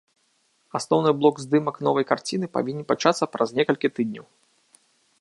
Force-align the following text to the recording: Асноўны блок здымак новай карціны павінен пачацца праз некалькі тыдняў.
Асноўны 0.79 1.11
блок 1.19 1.35
здымак 1.43 1.77
новай 1.89 2.05
карціны 2.13 2.51
павінен 2.57 2.89
пачацца 2.93 3.31
праз 3.37 3.49
некалькі 3.59 3.87
тыдняў. 3.99 4.25